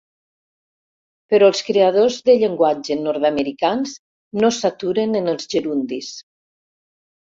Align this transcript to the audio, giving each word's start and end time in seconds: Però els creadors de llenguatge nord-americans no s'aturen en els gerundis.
Però 1.33 1.49
els 1.53 1.61
creadors 1.67 2.17
de 2.31 2.37
llenguatge 2.45 2.99
nord-americans 3.03 3.97
no 4.43 4.55
s'aturen 4.61 5.19
en 5.25 5.35
els 5.37 5.57
gerundis. 5.57 6.15